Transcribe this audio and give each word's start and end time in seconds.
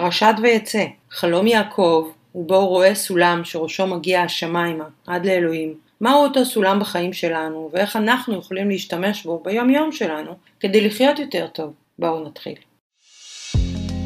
פרשת 0.00 0.34
ויצא, 0.42 0.84
חלום 1.10 1.46
יעקב, 1.46 2.08
ובו 2.34 2.56
הוא 2.56 2.68
רואה 2.68 2.94
סולם 2.94 3.40
שראשו 3.44 3.86
מגיע 3.86 4.22
השמיימה, 4.22 4.84
עד 5.06 5.26
לאלוהים. 5.26 5.74
מהו 6.00 6.22
אותו 6.22 6.44
סולם 6.44 6.80
בחיים 6.80 7.12
שלנו, 7.12 7.70
ואיך 7.72 7.96
אנחנו 7.96 8.38
יכולים 8.38 8.68
להשתמש 8.68 9.24
בו 9.24 9.42
ביום 9.44 9.70
יום 9.70 9.92
שלנו, 9.92 10.32
כדי 10.60 10.80
לחיות 10.80 11.18
יותר 11.18 11.46
טוב. 11.46 11.72
בואו 11.98 12.24
נתחיל. 12.24 12.54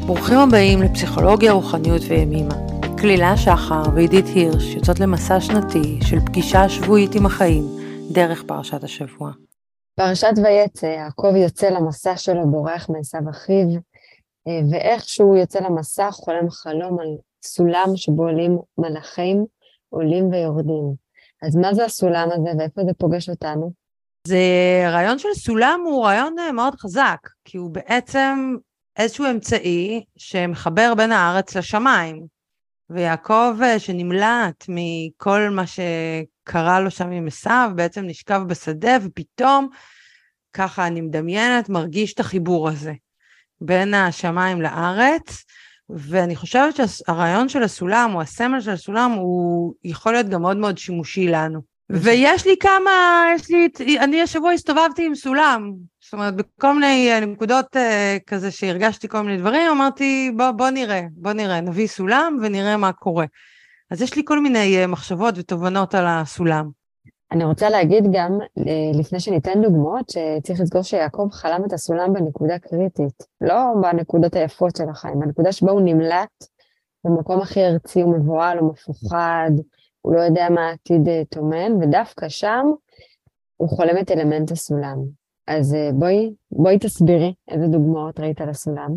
ברוכים 0.05 0.37
הבאים 0.37 0.81
לפסיכולוגיה, 0.81 1.51
רוחניות 1.51 2.01
וימימה. 2.07 2.55
כלילה 3.01 3.37
שחר 3.37 3.83
ועידית 3.95 4.25
הירש 4.35 4.75
יוצאות 4.75 4.99
למסע 4.99 5.41
שנתי 5.41 5.99
של 6.01 6.19
פגישה 6.25 6.69
שבועית 6.69 7.15
עם 7.15 7.25
החיים, 7.25 7.63
דרך 8.11 8.43
פרשת 8.43 8.83
השבוע. 8.83 9.31
פרשת 9.95 10.33
ויצא, 10.43 10.85
יעקב 10.85 11.33
יוצא 11.35 11.69
למסע 11.69 12.17
שלו 12.17 12.47
בורח 12.47 12.89
מעשיו 12.89 13.29
אחיו, 13.29 13.67
אה, 14.47 14.59
ואיך 14.71 15.09
שהוא 15.09 15.37
יוצא 15.37 15.59
למסע 15.59 16.11
חולם 16.11 16.49
חלום 16.49 16.99
על 16.99 17.07
סולם 17.43 17.87
שבו 17.95 18.23
עולים 18.23 18.57
מלאכים, 18.77 19.45
עולים 19.89 20.31
ויורדים. 20.31 20.93
אז 21.43 21.55
מה 21.55 21.73
זה 21.73 21.85
הסולם 21.85 22.29
הזה 22.31 22.49
ואיפה 22.59 22.81
זה 22.85 22.93
פוגש 22.97 23.29
אותנו? 23.29 23.71
זה 24.27 24.39
רעיון 24.91 25.19
של 25.19 25.33
סולם 25.33 25.79
הוא 25.85 26.05
רעיון 26.05 26.39
אה, 26.39 26.51
מאוד 26.51 26.75
חזק, 26.75 27.19
כי 27.43 27.57
הוא 27.57 27.71
בעצם 27.71 28.55
איזשהו 28.97 29.25
אמצעי 29.31 30.03
שמחבר 30.17 30.93
בין 30.97 31.11
הארץ 31.11 31.55
לשמיים. 31.55 32.35
ויעקב 32.89 33.53
אה, 33.63 33.79
שנמלט 33.79 34.65
מכל 34.69 35.49
מה 35.49 35.63
שקרה 35.67 36.79
לו 36.79 36.91
שם 36.91 37.11
עם 37.11 37.27
עשיו, 37.27 37.71
בעצם 37.75 38.03
נשכב 38.05 38.41
בשדה, 38.47 38.97
ופתאום, 39.03 39.69
ככה 40.53 40.87
אני 40.87 41.01
מדמיינת, 41.01 41.69
מרגיש 41.69 42.13
את 42.13 42.19
החיבור 42.19 42.69
הזה. 42.69 42.93
בין 43.61 43.93
השמיים 43.93 44.61
לארץ, 44.61 45.45
ואני 45.89 46.35
חושבת 46.35 46.75
שהרעיון 46.75 47.49
של 47.49 47.63
הסולם, 47.63 48.11
או 48.15 48.21
הסמל 48.21 48.61
של 48.61 48.71
הסולם, 48.71 49.11
הוא 49.11 49.73
יכול 49.83 50.11
להיות 50.11 50.29
גם 50.29 50.41
מאוד 50.41 50.57
מאוד 50.57 50.77
שימושי 50.77 51.27
לנו. 51.27 51.75
ויש 51.89 52.47
לי 52.47 52.55
כמה, 52.59 53.25
יש 53.35 53.49
לי, 53.79 53.99
אני 53.99 54.21
השבוע 54.21 54.51
הסתובבתי 54.51 55.05
עם 55.05 55.15
סולם, 55.15 55.71
זאת 56.05 56.13
אומרת, 56.13 56.35
בכל 56.35 56.73
מיני 56.73 57.11
אה, 57.11 57.19
נקודות 57.19 57.75
uh, 57.75 57.79
כזה 58.27 58.51
שהרגשתי 58.51 59.07
כל 59.07 59.21
מיני 59.21 59.37
דברים, 59.37 59.71
אמרתי, 59.71 60.31
בוא, 60.35 60.51
בוא 60.51 60.69
נראה, 60.69 61.01
בוא 61.11 61.33
נראה, 61.33 61.61
נביא 61.61 61.87
סולם 61.87 62.37
ונראה 62.41 62.77
מה 62.77 62.91
קורה. 62.91 63.25
אז 63.91 64.01
יש 64.01 64.15
לי 64.15 64.21
כל 64.25 64.39
מיני 64.39 64.83
uh, 64.83 64.87
מחשבות 64.87 65.35
ותובנות 65.37 65.95
על 65.95 66.05
הסולם. 66.07 66.69
אני 67.31 67.43
רוצה 67.43 67.69
להגיד 67.69 68.03
גם, 68.11 68.39
אה, 68.57 68.99
לפני 68.99 69.19
שניתן 69.19 69.61
דוגמאות, 69.61 70.09
שצריך 70.09 70.59
לזכור 70.59 70.81
שיעקב 70.81 71.27
חלם 71.31 71.65
את 71.65 71.73
הסולם 71.73 72.13
בנקודה 72.13 72.59
קריטית, 72.59 73.23
לא 73.41 73.73
בנקודות 73.81 74.35
היפות 74.35 74.75
של 74.75 74.89
החיים, 74.89 75.19
בנקודה 75.19 75.51
שבה 75.51 75.71
הוא 75.71 75.81
נמלט 75.81 76.45
במקום 77.03 77.41
הכי 77.41 77.65
ארצי, 77.65 78.01
הוא 78.01 78.17
מבוהל, 78.17 78.57
הוא 78.57 78.71
מפוחד, 78.71 79.51
הוא 80.01 80.15
לא 80.15 80.19
יודע 80.19 80.47
מה 80.49 80.69
העתיד 80.69 81.07
אה, 81.07 81.21
טומן, 81.29 81.71
ודווקא 81.81 82.29
שם 82.29 82.65
הוא 83.57 83.69
חולם 83.69 83.97
את 84.01 84.11
אלמנט 84.11 84.51
הסולם. 84.51 84.97
אז 85.47 85.73
אה, 85.73 85.89
בואי, 85.93 86.33
בואי 86.51 86.79
תסבירי 86.79 87.33
איזה 87.47 87.67
דוגמאות 87.67 88.19
ראית 88.19 88.41
על 88.41 88.49
הסולם. 88.49 88.89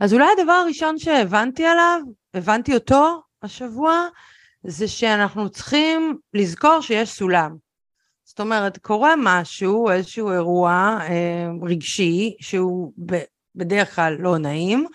אז 0.00 0.14
אולי 0.14 0.26
הדבר 0.38 0.52
הראשון 0.52 0.98
שהבנתי 0.98 1.66
עליו, 1.66 2.00
הבנתי 2.34 2.74
אותו 2.74 3.20
השבוע, 3.42 4.06
זה 4.66 4.88
שאנחנו 4.88 5.50
צריכים 5.50 6.18
לזכור 6.34 6.80
שיש 6.80 7.10
סולם. 7.10 7.63
זאת 8.34 8.40
אומרת, 8.40 8.78
קורה 8.78 9.14
משהו, 9.18 9.90
איזשהו 9.90 10.32
אירוע 10.32 10.98
אה, 11.00 11.48
רגשי, 11.62 12.36
שהוא 12.40 12.92
ב, 13.06 13.18
בדרך 13.54 13.94
כלל 13.94 14.16
לא 14.18 14.38
נעים, 14.38 14.86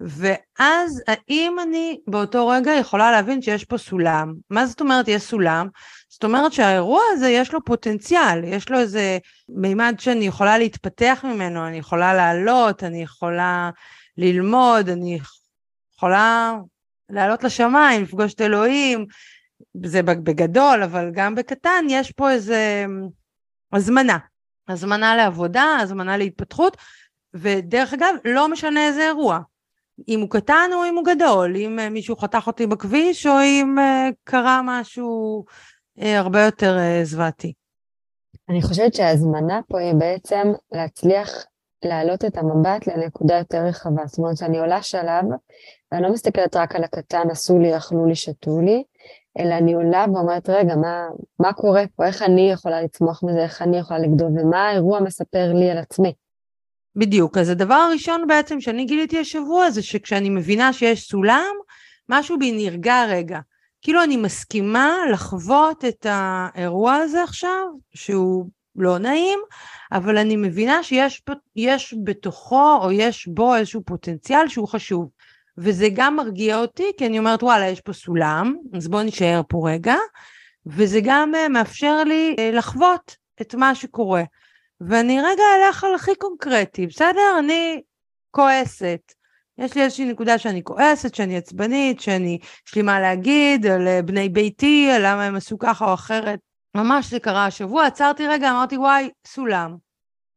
ואז 0.00 1.02
האם 1.06 1.56
אני 1.62 2.00
באותו 2.06 2.48
רגע 2.48 2.72
יכולה 2.72 3.10
להבין 3.10 3.42
שיש 3.42 3.64
פה 3.64 3.78
סולם? 3.78 4.34
מה 4.50 4.66
זאת 4.66 4.80
אומרת 4.80 5.08
יש 5.08 5.22
סולם? 5.22 5.68
זאת 6.08 6.24
אומרת 6.24 6.52
שהאירוע 6.52 7.00
הזה 7.12 7.28
יש 7.28 7.52
לו 7.52 7.64
פוטנציאל, 7.64 8.44
יש 8.44 8.70
לו 8.70 8.78
איזה 8.78 9.18
מימד 9.48 9.94
שאני 9.98 10.26
יכולה 10.26 10.58
להתפתח 10.58 11.20
ממנו, 11.24 11.66
אני 11.66 11.78
יכולה 11.78 12.14
לעלות, 12.14 12.84
אני 12.84 13.02
יכולה 13.02 13.70
ללמוד, 14.18 14.88
אני 14.88 15.18
יכולה 15.96 16.54
לעלות 17.10 17.44
לשמיים, 17.44 18.02
לפגוש 18.02 18.34
את 18.34 18.40
אלוהים, 18.40 19.06
זה 19.86 20.02
בגדול, 20.02 20.82
אבל 20.82 21.10
גם 21.12 21.34
בקטן, 21.34 21.84
יש 21.88 22.12
פה 22.12 22.30
איזה 22.30 22.84
הזמנה. 23.72 24.18
הזמנה 24.68 25.16
לעבודה, 25.16 25.76
הזמנה 25.80 26.16
להתפתחות, 26.16 26.76
ודרך 27.34 27.94
אגב, 27.94 28.14
לא 28.24 28.48
משנה 28.48 28.86
איזה 28.86 29.06
אירוע. 29.06 29.38
אם 30.08 30.20
הוא 30.20 30.30
קטן 30.30 30.70
או 30.72 30.84
אם 30.84 30.96
הוא 30.96 31.04
גדול, 31.04 31.56
אם 31.56 31.78
אה, 31.78 31.90
מישהו 31.90 32.16
חתך 32.16 32.46
אותי 32.46 32.66
בכביש, 32.66 33.26
או 33.26 33.32
אם 33.42 33.78
אה, 33.78 34.08
קרה 34.24 34.60
משהו 34.64 35.44
אה, 36.00 36.18
הרבה 36.18 36.44
יותר 36.44 36.78
זוועתי. 37.02 37.52
אני 38.48 38.62
חושבת 38.62 38.94
שההזמנה 38.94 39.60
פה 39.68 39.80
היא 39.80 39.94
בעצם 39.94 40.52
להצליח 40.72 41.46
להעלות 41.84 42.24
את 42.24 42.36
המבט 42.36 42.86
לנקודה 42.86 43.38
יותר 43.38 43.64
רחבה. 43.64 44.06
זאת 44.06 44.18
אומרת 44.18 44.36
שאני 44.36 44.58
עולה 44.58 44.82
שלב, 44.82 45.24
ואני 45.92 46.02
לא 46.02 46.12
מסתכלת 46.12 46.56
רק 46.56 46.74
על 46.74 46.84
הקטן, 46.84 47.30
עשו 47.30 47.58
לי, 47.58 47.76
אכלו 47.76 48.06
לי, 48.06 48.14
שתו 48.14 48.60
לי, 48.60 48.84
אלא 49.38 49.54
אני 49.54 49.74
עולה 49.74 50.04
ואומרת, 50.14 50.48
רגע, 50.48 50.76
מה, 50.76 51.08
מה 51.38 51.52
קורה 51.52 51.84
פה? 51.96 52.06
איך 52.06 52.22
אני 52.22 52.50
יכולה 52.50 52.82
לצמוח 52.82 53.22
מזה? 53.22 53.42
איך 53.42 53.62
אני 53.62 53.78
יכולה 53.78 53.98
לגדול? 53.98 54.28
ומה 54.28 54.68
האירוע 54.68 55.00
מספר 55.00 55.52
לי 55.54 55.70
על 55.70 55.78
עצמי? 55.78 56.12
בדיוק. 56.96 57.38
אז 57.38 57.48
הדבר 57.48 57.74
הראשון 57.74 58.26
בעצם 58.26 58.60
שאני 58.60 58.84
גיליתי 58.84 59.18
השבוע 59.18 59.70
זה 59.70 59.82
שכשאני 59.82 60.30
מבינה 60.30 60.72
שיש 60.72 61.08
סולם, 61.08 61.54
משהו 62.08 62.38
בי 62.38 62.52
נרגע 62.52 63.04
רגע. 63.08 63.38
כאילו 63.82 64.02
אני 64.02 64.16
מסכימה 64.16 64.96
לחוות 65.12 65.84
את 65.84 66.06
האירוע 66.08 66.94
הזה 66.94 67.22
עכשיו, 67.22 67.66
שהוא 67.94 68.46
לא 68.76 68.98
נעים, 68.98 69.38
אבל 69.92 70.18
אני 70.18 70.36
מבינה 70.36 70.82
שיש 70.82 71.22
בתוכו 72.04 72.78
או 72.82 72.92
יש 72.92 73.26
בו 73.26 73.56
איזשהו 73.56 73.82
פוטנציאל 73.84 74.48
שהוא 74.48 74.68
חשוב. 74.68 75.08
וזה 75.58 75.88
גם 75.94 76.16
מרגיע 76.16 76.58
אותי, 76.58 76.92
כי 76.98 77.06
אני 77.06 77.18
אומרת, 77.18 77.42
וואלה, 77.42 77.68
יש 77.68 77.80
פה 77.80 77.92
סולם, 77.92 78.54
אז 78.76 78.88
בואו 78.88 79.02
נשאר 79.02 79.40
פה 79.48 79.70
רגע, 79.70 79.96
וזה 80.66 81.00
גם 81.04 81.32
uh, 81.34 81.48
מאפשר 81.48 82.04
לי 82.04 82.36
uh, 82.38 82.56
לחוות 82.56 83.16
את 83.40 83.54
מה 83.54 83.74
שקורה. 83.74 84.22
ואני 84.80 85.20
רגע 85.20 85.42
אלך 85.58 85.84
על 85.84 85.94
הכי 85.94 86.14
קונקרטי, 86.14 86.86
בסדר? 86.86 87.38
אני 87.38 87.82
כועסת. 88.30 89.12
יש 89.58 89.74
לי 89.74 89.82
איזושהי 89.82 90.04
נקודה 90.04 90.38
שאני 90.38 90.64
כועסת, 90.64 91.14
שאני 91.14 91.36
עצבנית, 91.36 92.00
שאני, 92.00 92.38
יש 92.68 92.74
לי 92.74 92.82
מה 92.82 93.00
להגיד 93.00 93.66
על 93.66 93.88
uh, 93.88 94.02
בני 94.02 94.28
ביתי, 94.28 94.90
על 94.94 95.02
למה 95.06 95.24
הם 95.24 95.36
עשו 95.36 95.58
ככה 95.58 95.84
או 95.84 95.94
אחרת. 95.94 96.38
ממש 96.76 97.10
זה 97.10 97.20
קרה 97.20 97.46
השבוע, 97.46 97.86
עצרתי 97.86 98.26
רגע, 98.26 98.50
אמרתי, 98.50 98.76
וואי, 98.76 99.10
סולם. 99.26 99.76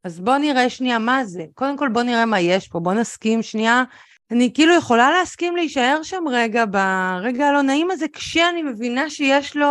אז 0.03 0.19
בוא 0.19 0.37
נראה 0.37 0.69
שנייה 0.69 0.99
מה 0.99 1.25
זה. 1.25 1.45
קודם 1.53 1.77
כל 1.77 1.89
בוא 1.89 2.03
נראה 2.03 2.25
מה 2.25 2.39
יש 2.39 2.67
פה, 2.67 2.79
בוא 2.79 2.93
נסכים 2.93 3.41
שנייה 3.41 3.83
אני 4.33 4.53
כאילו 4.53 4.73
יכולה 4.73 5.11
להסכים 5.11 5.55
להישאר 5.55 5.99
שם 6.03 6.23
רגע, 6.31 6.65
ברגע 6.65 7.45
הלא 7.47 7.61
נעים 7.61 7.91
הזה, 7.91 8.05
כשאני 8.13 8.63
מבינה 8.63 9.09
שיש 9.09 9.55
לו, 9.57 9.67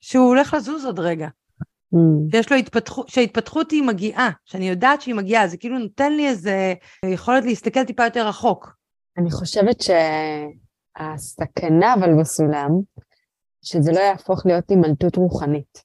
שהוא 0.00 0.26
הולך 0.26 0.54
לזוז 0.54 0.84
עוד 0.84 0.98
רגע. 0.98 1.28
Mm. 1.94 1.98
שיש 2.30 2.52
לו 2.52 2.58
התפתחות, 2.58 3.08
שההתפתחות 3.08 3.70
היא 3.70 3.82
מגיעה, 3.82 4.30
שאני 4.44 4.68
יודעת 4.68 5.00
שהיא 5.00 5.14
מגיעה, 5.14 5.48
זה 5.48 5.56
כאילו 5.56 5.78
נותן 5.78 6.12
לי 6.12 6.28
איזה 6.28 6.74
יכולת 7.04 7.44
להסתכל 7.44 7.84
טיפה 7.84 8.04
יותר 8.04 8.28
רחוק. 8.28 8.76
אני 9.18 9.30
חושבת 9.30 9.80
שהסכנה 10.98 11.94
אבל 11.94 12.20
בסולם, 12.20 12.70
שזה 13.62 13.92
לא 13.92 13.98
יהפוך 14.00 14.46
להיות 14.46 14.70
הימלטות 14.70 15.16
רוחנית. 15.16 15.82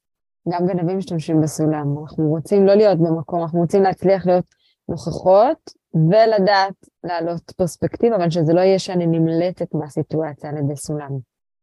גם 0.50 0.68
גנבים 0.68 0.98
משתמשים 0.98 1.42
בסולם, 1.42 1.96
אנחנו 2.02 2.24
רוצים 2.24 2.66
לא 2.66 2.74
להיות 2.74 2.98
במקום, 3.00 3.42
אנחנו 3.42 3.60
רוצים 3.60 3.84
להצליח 3.84 4.26
להיות 4.26 4.46
נוכחות 4.90 5.81
ולדעת 5.94 6.74
להעלות 7.04 7.52
פרספקטיבה, 7.52 8.16
אבל 8.16 8.30
שזה 8.30 8.54
לא 8.54 8.62
יהיה 8.62 8.80
שאני 8.80 9.06
נמלטת 9.08 9.68
מהסיטואציה 9.74 10.50
על 10.50 10.58
ידי 10.58 10.76
סולם. 10.76 11.10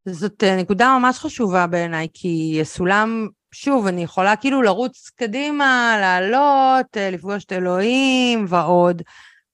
זאת 0.09 0.45
אה, 0.45 0.57
נקודה 0.57 0.99
ממש 0.99 1.19
חשובה 1.19 1.67
בעיניי, 1.67 2.09
כי 2.15 2.61
סולם, 2.63 3.29
שוב, 3.53 3.87
אני 3.87 4.03
יכולה 4.03 4.37
כאילו 4.37 4.63
לרוץ 4.63 5.11
קדימה, 5.17 5.97
לעלות, 6.01 6.97
אה, 6.97 7.11
לפגוש 7.11 7.45
את 7.45 7.53
אלוהים 7.53 8.45
ועוד, 8.49 9.03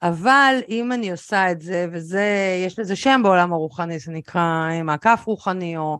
אבל 0.03 0.61
אם 0.69 0.93
אני 0.93 1.11
עושה 1.11 1.51
את 1.51 1.61
זה, 1.61 1.87
וזה, 1.93 2.27
יש 2.67 2.79
לזה 2.79 2.97
שם 2.97 3.21
בעולם 3.25 3.53
הרוחני, 3.53 3.99
זה 3.99 4.13
נקרא 4.13 4.69
אה, 4.71 4.83
מעקף 4.83 5.23
רוחני 5.27 5.77
או 5.77 5.99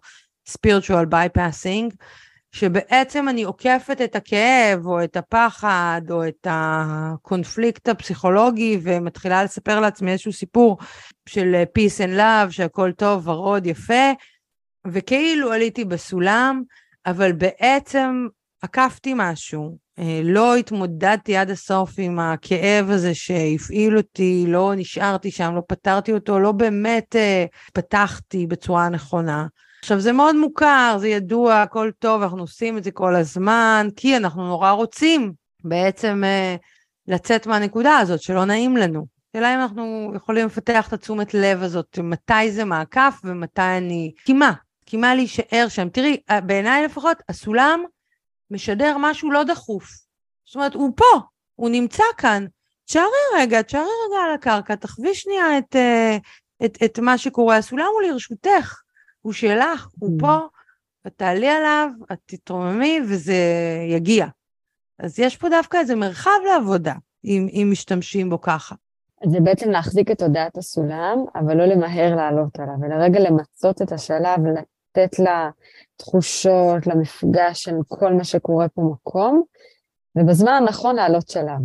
spiritual 0.49 1.07
bypassing, 1.11 1.95
שבעצם 2.55 3.29
אני 3.29 3.43
עוקפת 3.43 4.01
את 4.05 4.17
הכאב 4.17 4.87
או 4.87 5.05
את 5.05 5.17
הפחד 5.17 6.03
או 6.11 6.29
את 6.29 6.47
הקונפליקט 6.51 7.89
הפסיכולוגי 7.89 8.79
ומתחילה 8.83 9.45
לספר 9.45 9.81
לעצמי 9.81 10.13
איזשהו 10.13 10.33
סיפור 10.33 10.79
של 11.29 11.63
peace 11.79 12.07
and 12.07 12.19
love, 12.19 12.51
שהכל 12.51 12.93
טוב, 12.93 13.29
ורוד, 13.29 13.67
יפה, 13.67 14.13
וכאילו 14.87 15.53
עליתי 15.53 15.85
בסולם, 15.85 16.63
אבל 17.07 17.33
בעצם 17.33 18.27
עקפתי 18.63 19.13
משהו, 19.17 19.79
אה, 19.99 20.21
לא 20.25 20.57
התמודדתי 20.57 21.37
עד 21.37 21.51
הסוף 21.51 21.91
עם 21.99 22.19
הכאב 22.19 22.91
הזה 22.91 23.15
שהפעיל 23.15 23.97
אותי, 23.97 24.45
לא 24.49 24.73
נשארתי 24.77 25.31
שם, 25.31 25.55
לא 25.55 25.63
פתרתי 25.69 26.13
אותו, 26.13 26.39
לא 26.39 26.53
באמת 26.53 27.17
אה, 27.17 27.45
פתחתי 27.73 28.47
בצורה 28.47 28.89
נכונה. 28.89 29.47
עכשיו, 29.85 30.01
זה 30.01 30.13
מאוד 30.13 30.37
מוכר, 30.37 30.97
זה 31.01 31.09
ידוע, 31.09 31.63
הכל 31.63 31.91
טוב, 31.99 32.23
אנחנו 32.23 32.41
עושים 32.41 32.79
את 32.79 32.85
זה 32.85 32.91
כל 32.91 33.17
הזמן, 33.17 33.89
כי 33.97 34.17
אנחנו 34.17 34.47
נורא 34.47 34.71
רוצים 34.71 35.33
בעצם 35.65 36.23
אה, 36.25 36.57
לצאת 37.09 37.47
מהנקודה 37.47 37.99
הזאת, 37.99 38.23
שלא 38.23 38.45
נעים 38.45 38.77
לנו. 38.77 39.07
השאלה 39.31 39.55
אם 39.55 39.61
אנחנו 39.61 40.13
יכולים 40.17 40.47
לפתח 40.47 40.89
את 40.89 40.93
התשומת 40.93 41.35
לב 41.35 41.63
הזאת, 41.63 41.99
מתי 42.03 42.53
זה 42.53 42.65
מעקף 42.65 43.15
ומתי 43.25 43.63
אני... 43.63 44.13
קימה, 44.25 44.53
קימה 44.85 45.15
להישאר 45.15 45.67
שם. 45.69 45.89
תראי, 45.89 46.17
אה, 46.31 46.41
בעיניי 46.41 46.85
לפחות, 46.85 47.17
הסולם 47.29 47.85
משדר 48.51 48.97
משהו 48.99 49.31
לא 49.31 49.45
דחוף. 49.45 49.89
זאת 50.45 50.55
אומרת, 50.55 50.75
הוא 50.75 50.93
פה, 50.97 51.21
הוא 51.55 51.71
נמצא 51.71 52.05
כאן. 52.19 52.47
תשארי 52.85 53.07
רגע, 53.37 53.63
תשארי 53.63 53.85
רגע 54.09 54.23
על 54.25 54.35
הקרקע, 54.35 54.75
תחווי 54.75 55.15
שנייה 55.15 55.59
את, 55.59 55.77
אה, 55.77 56.17
את, 56.65 56.79
את 56.85 56.99
מה 56.99 57.19
שקורה. 57.19 57.57
הסולם 57.57 57.89
הוא 57.95 58.03
לרשותך, 58.03 58.84
הוא 59.25 59.33
שלך, 59.33 59.89
הוא 59.99 60.11
mm. 60.11 60.21
פה, 60.21 60.39
ותעלי 61.07 61.49
עליו, 61.49 61.89
את 62.13 62.19
תתרוממי 62.27 63.01
וזה 63.09 63.35
יגיע. 63.89 64.27
אז 64.99 65.19
יש 65.19 65.37
פה 65.37 65.49
דווקא 65.49 65.77
איזה 65.77 65.95
מרחב 65.95 66.31
לעבודה, 66.53 66.95
אם, 67.25 67.49
אם 67.53 67.69
משתמשים 67.71 68.31
בו 68.31 68.41
ככה. 68.41 68.75
זה 69.27 69.41
בעצם 69.41 69.71
להחזיק 69.71 70.11
את 70.11 70.19
תודעת 70.19 70.57
הסולם, 70.59 71.19
אבל 71.35 71.57
לא 71.57 71.65
למהר 71.65 72.17
לעלות 72.17 72.59
עליו, 72.59 72.75
אלא 72.87 73.05
רגע 73.05 73.21
למצות 73.21 73.83
את 73.83 73.93
השלב, 73.93 74.39
לתת 74.47 75.19
לה 75.19 75.51
תחושות, 75.97 76.87
למפגש 76.87 77.63
של 77.63 77.75
כל 77.89 78.13
מה 78.13 78.25
שקורה 78.25 78.69
פה 78.69 78.83
מקום, 78.83 79.43
ובזמן 80.17 80.53
הנכון 80.53 80.97
לעלות 80.97 81.29
שלב. 81.29 81.61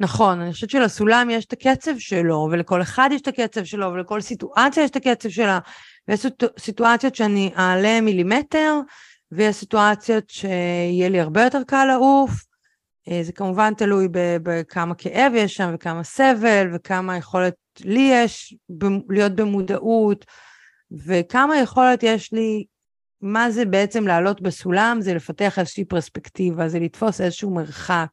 נכון, 0.00 0.40
אני 0.40 0.52
חושבת 0.52 0.70
שלסולם 0.70 1.30
יש 1.30 1.44
את 1.44 1.52
הקצב 1.52 1.98
שלו, 1.98 2.48
ולכל 2.52 2.82
אחד 2.82 3.08
יש 3.12 3.20
את 3.20 3.28
הקצב 3.28 3.64
שלו, 3.64 3.92
ולכל 3.92 4.20
סיטואציה 4.20 4.84
יש 4.84 4.90
את 4.90 4.96
הקצב 4.96 5.28
שלה, 5.28 5.58
ויש 6.08 6.26
סיטואציות 6.58 7.14
שאני 7.14 7.52
אעלה 7.56 8.00
מילימטר, 8.00 8.80
ויש 9.32 9.56
סיטואציות 9.56 10.30
שיהיה 10.30 11.08
לי 11.08 11.20
הרבה 11.20 11.44
יותר 11.44 11.62
קל 11.66 11.84
לעוף. 11.84 12.30
אה, 13.08 13.22
זה 13.22 13.32
כמובן 13.32 13.74
תלוי 13.74 14.08
בכמה 14.42 14.94
כאב 14.94 15.32
יש 15.34 15.54
שם, 15.54 15.70
וכמה 15.74 16.04
סבל, 16.04 16.70
וכמה 16.74 17.16
יכולת 17.16 17.54
לי 17.84 18.10
יש 18.12 18.56
להיות 19.08 19.34
במודעות, 19.34 20.24
וכמה 21.06 21.58
יכולת 21.58 22.02
יש 22.02 22.32
לי 22.32 22.64
מה 23.20 23.50
זה 23.50 23.64
בעצם 23.64 24.06
לעלות 24.06 24.40
בסולם? 24.40 24.98
זה 25.00 25.14
לפתח 25.14 25.58
איזושהי 25.58 25.84
פרספקטיבה, 25.84 26.68
זה 26.68 26.78
לתפוס 26.78 27.20
איזשהו 27.20 27.54
מרחק, 27.54 28.08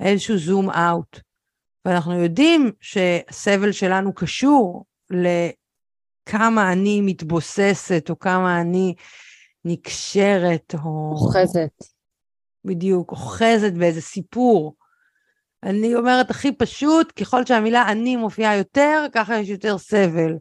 איזשהו 0.00 0.38
זום 0.38 0.70
אאוט. 0.70 1.20
ואנחנו 1.84 2.22
יודעים 2.22 2.72
שהסבל 2.80 3.72
שלנו 3.72 4.14
קשור 4.14 4.84
לכמה 6.28 6.72
אני 6.72 7.00
מתבוססת, 7.00 8.06
או 8.10 8.18
כמה 8.18 8.60
אני 8.60 8.94
נקשרת, 9.64 10.74
או... 10.84 11.10
אוחזת. 11.12 11.84
בדיוק, 12.64 13.10
אוחזת 13.10 13.72
באיזה 13.72 14.00
סיפור. 14.00 14.74
אני 15.62 15.94
אומרת 15.94 16.30
הכי 16.30 16.52
פשוט, 16.52 17.12
ככל 17.20 17.46
שהמילה 17.46 17.88
אני 17.88 18.16
מופיעה 18.16 18.56
יותר, 18.56 19.06
ככה 19.12 19.38
יש 19.38 19.48
יותר 19.48 19.78
סבל. 19.78 20.36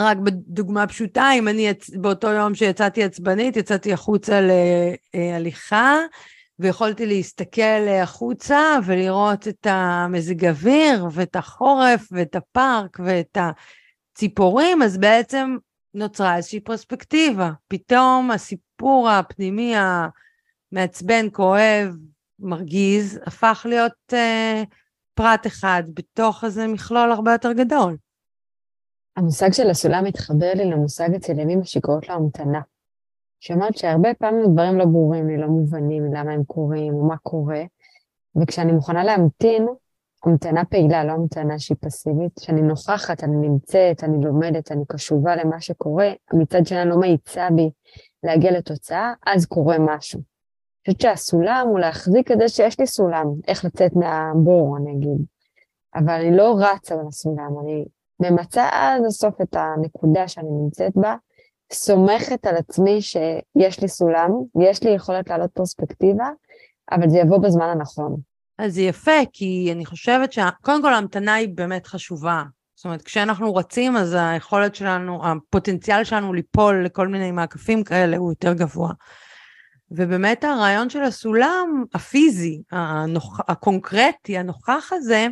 רק 0.00 0.16
בדוגמה 0.16 0.86
פשוטה, 0.86 1.30
אם 1.34 1.48
אני 1.48 1.68
באותו 1.94 2.28
יום 2.28 2.54
שיצאתי 2.54 3.04
עצבנית, 3.04 3.56
יצאתי 3.56 3.92
החוצה 3.92 4.40
להליכה, 5.14 5.96
ויכולתי 6.58 7.06
להסתכל 7.06 7.88
החוצה 8.02 8.78
ולראות 8.84 9.48
את 9.48 9.66
המזג 9.70 10.44
אוויר, 10.44 11.06
ואת 11.12 11.36
החורף, 11.36 12.08
ואת 12.12 12.36
הפארק, 12.36 12.98
ואת 13.04 13.38
הציפורים, 14.16 14.82
אז 14.82 14.98
בעצם 14.98 15.56
נוצרה 15.94 16.36
איזושהי 16.36 16.60
פרספקטיבה. 16.60 17.50
פתאום 17.68 18.30
הסיפור 18.30 19.10
הפנימי 19.10 19.74
המעצבן, 20.72 21.26
כואב, 21.32 21.96
מרגיז, 22.38 23.20
הפך 23.26 23.66
להיות 23.68 23.92
uh, 24.12 24.16
פרט 25.14 25.46
אחד 25.46 25.82
בתוך 25.94 26.44
איזה 26.44 26.66
מכלול 26.66 27.12
הרבה 27.12 27.32
יותר 27.32 27.52
גדול. 27.52 27.96
המושג 29.16 29.52
של 29.52 29.70
הסולם 29.70 30.04
מתחבר 30.04 30.52
לי 30.54 30.64
למושג 30.64 31.14
אצל 31.14 31.38
ימים 31.38 31.64
שקוראות 31.64 32.08
לו 32.08 32.14
המתנה. 32.14 32.60
שאומרת 33.40 33.76
שהרבה 33.76 34.14
פעמים 34.14 34.44
הדברים 34.44 34.78
לא 34.78 34.84
ברורים 34.84 35.28
לי, 35.28 35.36
לא 35.36 35.46
מובנים 35.46 36.14
למה 36.14 36.32
הם 36.32 36.44
קורים 36.44 36.94
מה 37.08 37.16
קורה, 37.16 37.62
וכשאני 38.36 38.72
מוכנה 38.72 39.04
להמתין, 39.04 39.66
המתנה 40.26 40.64
פעילה, 40.64 41.04
לא 41.04 41.12
המתנה 41.12 41.58
שהיא 41.58 41.76
פסיבית, 41.80 42.32
שאני 42.40 42.62
נוכחת, 42.62 43.24
אני 43.24 43.48
נמצאת, 43.48 44.04
אני 44.04 44.24
לומדת, 44.24 44.72
אני 44.72 44.84
קשובה 44.88 45.36
למה 45.36 45.60
שקורה, 45.60 46.10
מצד 46.32 46.66
שני 46.66 46.84
לא 46.84 47.00
מאיצה 47.00 47.48
בי 47.56 47.70
להגיע 48.22 48.50
לתוצאה, 48.50 49.12
אז 49.26 49.46
קורה 49.46 49.76
משהו. 49.78 50.18
אני 50.18 50.94
חושבת 50.94 51.00
שהסולם 51.00 51.66
הוא 51.68 51.78
להחזיק 51.78 52.32
את 52.32 52.38
זה 52.38 52.48
שיש 52.48 52.80
לי 52.80 52.86
סולם, 52.86 53.26
איך 53.48 53.64
לצאת 53.64 53.92
מהבור, 53.96 54.76
אני 54.76 54.92
אגיד. 54.92 55.24
אבל 55.94 56.14
אני 56.14 56.36
לא 56.36 56.56
רצה 56.58 56.96
בסולם, 56.96 57.54
אני 57.62 57.84
ממצה 58.20 58.68
עד 58.72 59.04
הסוף 59.06 59.40
את 59.40 59.56
הנקודה 59.56 60.28
שאני 60.28 60.48
נמצאת 60.50 60.92
בה, 60.96 61.16
סומכת 61.72 62.46
על 62.46 62.56
עצמי 62.56 63.02
שיש 63.02 63.80
לי 63.80 63.88
סולם, 63.88 64.30
יש 64.60 64.82
לי 64.82 64.90
יכולת 64.90 65.28
להעלות 65.28 65.50
פרספקטיבה, 65.50 66.28
אבל 66.92 67.08
זה 67.08 67.18
יבוא 67.18 67.38
בזמן 67.38 67.68
הנכון. 67.68 68.16
אז 68.58 68.74
זה 68.74 68.82
יפה, 68.82 69.20
כי 69.32 69.68
אני 69.72 69.86
חושבת 69.86 70.32
שקודם 70.32 70.82
כל 70.82 70.94
ההמתנה 70.94 71.34
היא 71.34 71.48
באמת 71.54 71.86
חשובה. 71.86 72.42
זאת 72.74 72.84
אומרת, 72.84 73.02
כשאנחנו 73.02 73.54
רצים, 73.54 73.96
אז 73.96 74.16
היכולת 74.18 74.74
שלנו, 74.74 75.26
הפוטנציאל 75.26 76.04
שלנו 76.04 76.32
ליפול 76.32 76.84
לכל 76.84 77.08
מיני 77.08 77.30
מעקפים 77.30 77.84
כאלה 77.84 78.16
הוא 78.16 78.30
יותר 78.30 78.52
גבוה. 78.52 78.92
ובאמת 79.90 80.44
הרעיון 80.44 80.90
של 80.90 81.02
הסולם 81.02 81.84
הפיזי, 81.94 82.62
הנוכ... 82.70 83.40
הקונקרטי, 83.48 84.38
הנוכח 84.38 84.90
הזה, 84.92 85.26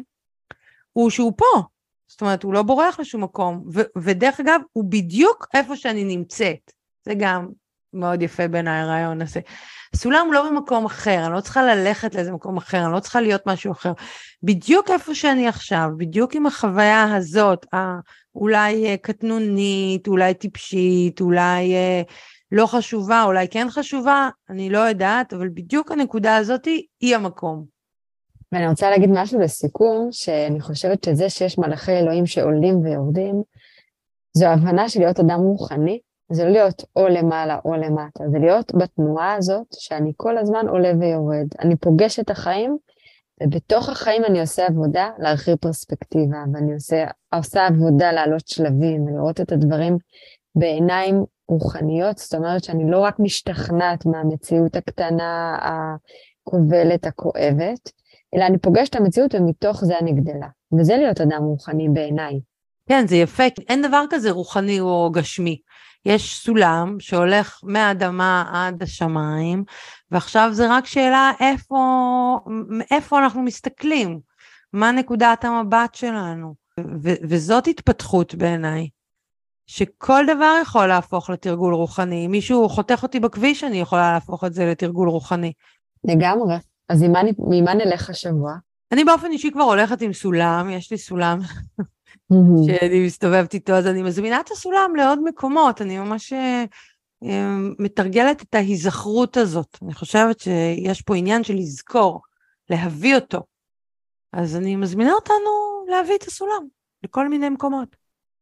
הוא 0.92 1.10
שהוא 1.10 1.32
פה, 1.36 1.62
זאת 2.06 2.20
אומרת, 2.20 2.42
הוא 2.42 2.54
לא 2.54 2.62
בורח 2.62 3.00
לשום 3.00 3.24
מקום, 3.24 3.64
ו- 3.74 3.98
ודרך 3.98 4.40
אגב, 4.40 4.60
הוא 4.72 4.84
בדיוק 4.88 5.46
איפה 5.54 5.76
שאני 5.76 6.04
נמצאת. 6.04 6.72
זה 7.04 7.12
גם 7.18 7.48
מאוד 7.94 8.23
יפה 8.23 8.49
בעיניי 8.49 8.81
הרעיון 8.81 9.23
הזה. 9.23 9.41
הסולם 9.94 10.29
לא 10.32 10.50
במקום 10.50 10.85
אחר, 10.85 11.26
אני 11.26 11.35
לא 11.35 11.41
צריכה 11.41 11.62
ללכת 11.62 12.14
לאיזה 12.14 12.32
מקום 12.32 12.56
אחר, 12.56 12.85
אני 12.85 12.93
לא 12.93 13.00
צריכה 13.00 13.20
להיות 13.20 13.46
משהו 13.46 13.73
אחר. 13.73 13.93
בדיוק 14.43 14.91
איפה 14.91 15.14
שאני 15.14 15.49
עכשיו, 15.49 15.88
בדיוק 15.96 16.35
עם 16.35 16.46
החוויה 16.46 17.17
הזאת, 17.17 17.67
אולי 18.35 18.87
אה, 18.87 18.96
קטנונית, 18.96 20.08
אולי 20.08 20.35
טיפשית, 20.35 21.20
אולי 21.20 21.74
אה, 21.74 22.03
לא 22.53 22.67
חשובה, 22.67 23.22
אולי 23.22 23.48
כן 23.48 23.67
חשובה, 23.70 24.29
אני 24.51 24.70
לא 24.70 24.79
יודעת, 24.79 25.32
אבל 25.32 25.48
בדיוק 25.48 25.93
הנקודה 25.93 26.36
הזאת 26.36 26.65
היא 27.01 27.17
המקום. 27.17 27.65
ואני 28.53 28.69
רוצה 28.69 28.91
להגיד 28.91 29.10
משהו 29.13 29.41
לסיכום, 29.41 30.08
שאני 30.13 30.60
חושבת 30.60 31.05
שזה 31.05 31.31
שיש 31.31 31.58
מלאכי 31.58 31.93
אלוהים 31.93 32.27
שעולים 32.27 32.84
ויורדים, 32.84 33.43
זו 34.32 34.46
הבנה 34.46 34.89
של 34.89 35.01
להיות 35.01 35.20
אדם 35.20 35.39
רוחני, 35.41 36.01
זה 36.32 36.44
לא 36.44 36.50
להיות 36.50 36.84
או 36.96 37.08
למעלה 37.08 37.58
או 37.64 37.74
למטה, 37.74 38.24
זה 38.32 38.38
להיות 38.38 38.74
בתנועה 38.74 39.34
הזאת 39.34 39.66
שאני 39.72 40.12
כל 40.16 40.38
הזמן 40.38 40.69
עולה 40.69 40.93
ויורד. 41.00 41.46
אני 41.60 41.76
פוגש 41.76 42.20
את 42.20 42.31
החיים, 42.31 42.76
ובתוך 43.43 43.88
החיים 43.88 44.24
אני 44.24 44.40
עושה 44.40 44.66
עבודה 44.66 45.10
להרחיב 45.19 45.56
פרספקטיבה, 45.56 46.38
ואני 46.52 46.74
עושה, 46.74 47.06
עושה 47.34 47.66
עבודה 47.66 48.12
לעלות 48.12 48.48
שלבים 48.48 49.04
ולראות 49.04 49.40
את 49.40 49.52
הדברים 49.52 49.96
בעיניים 50.54 51.24
רוחניות, 51.48 52.19
זאת 52.19 52.34
אומרת 52.34 52.64
שאני 52.64 52.90
לא 52.90 52.98
רק 52.98 53.19
משתכנעת 53.19 54.06
מהמציאות 54.06 54.76
הקטנה, 54.76 55.58
הכובלת, 56.46 57.06
הכואבת, 57.06 57.90
אלא 58.34 58.46
אני 58.46 58.58
פוגשת 58.58 58.90
את 58.90 59.00
המציאות 59.00 59.34
ומתוך 59.34 59.84
זה 59.84 59.98
אני 59.98 60.12
גדלה. 60.12 60.48
וזה 60.78 60.96
להיות 60.96 61.20
אדם 61.20 61.43
רוחני 61.43 61.88
בעיניי. 61.88 62.40
כן, 62.88 63.06
זה 63.06 63.16
יפה, 63.16 63.43
אין 63.69 63.82
דבר 63.82 64.04
כזה 64.10 64.31
רוחני 64.31 64.81
או 64.81 65.10
גשמי. 65.12 65.58
יש 66.06 66.39
סולם 66.39 66.96
שהולך 67.01 67.61
מהאדמה 67.63 68.44
עד 68.53 68.82
השמיים, 68.82 69.65
ועכשיו 70.11 70.49
זה 70.53 70.67
רק 70.70 70.87
שאלה 70.87 71.32
איפה, 71.41 72.39
איפה 72.91 73.19
אנחנו 73.19 73.43
מסתכלים, 73.43 74.20
מה 74.73 74.93
נקודת 74.93 75.44
המבט 75.44 75.94
שלנו. 75.94 76.55
ו- 76.81 77.20
וזאת 77.23 77.67
התפתחות 77.67 78.34
בעיניי, 78.34 78.89
שכל 79.67 80.25
דבר 80.37 80.53
יכול 80.63 80.87
להפוך 80.87 81.31
לתרגול 81.31 81.75
רוחני. 81.75 82.27
אם 82.27 82.31
מישהו 82.31 82.69
חותך 82.69 83.03
אותי 83.03 83.20
בכביש, 83.20 83.65
אני 83.65 83.77
יכולה 83.77 84.13
להפוך 84.13 84.44
את 84.44 84.55
זה 84.55 84.67
לתרגול 84.67 85.08
רוחני. 85.08 85.53
לגמרי. 86.05 86.55
אז 86.89 87.03
ממה 87.39 87.75
נלך 87.75 88.11
השבוע? 88.11 88.53
אני 88.94 89.05
באופן 89.05 89.31
אישי 89.31 89.51
כבר 89.51 89.63
הולכת 89.63 90.03
עם 90.03 90.13
סולם, 90.13 90.70
יש 90.70 90.91
לי 90.91 90.98
סולם 90.98 91.39
שאני 92.67 93.06
מסתובבת 93.06 93.55
איתו, 93.55 93.72
אז 93.72 93.86
אני 93.86 94.03
מזמינה 94.03 94.41
את 94.41 94.51
הסולם 94.51 94.96
לעוד 94.96 95.19
מקומות, 95.24 95.82
אני 95.82 95.98
ממש 95.98 96.32
אה, 96.32 96.65
אה, 97.24 97.56
מתרגלת 97.79 98.43
את 98.43 98.55
ההיזכרות 98.55 99.36
הזאת. 99.36 99.79
אני 99.82 99.94
חושבת 99.94 100.41
שיש 100.41 101.03
פה 101.03 101.17
עניין 101.17 101.44
של 101.44 101.55
לזכור. 101.55 102.20
להביא 102.70 103.15
אותו. 103.15 103.43
אז 104.32 104.56
אני 104.56 104.77
מזמינה 104.77 105.13
אותנו 105.13 105.84
להביא 105.89 106.17
את 106.17 106.22
הסולם 106.22 106.67
לכל 107.03 107.29
מיני 107.29 107.48
מקומות. 107.48 107.96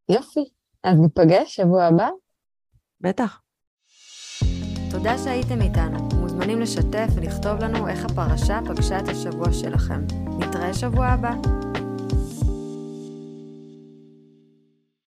יופי. 0.08 0.44
אז 0.84 0.98
ניפגש 0.98 1.56
שבוע 1.56 1.84
הבא? 1.84 2.08
בטח. 3.00 3.40
תודה 4.90 5.18
שהייתם 5.18 5.60
איתנו. 5.62 6.21
מוזמנים 6.32 6.60
לשתף 6.60 7.08
ולכתוב 7.14 7.58
לנו 7.58 7.88
איך 7.88 8.04
הפרשה 8.04 8.60
פגשה 8.66 8.98
את 8.98 9.08
השבוע 9.08 9.52
שלכם. 9.52 10.04
נתראה 10.38 10.74
שבוע 10.74 11.06
הבא. 11.06 11.32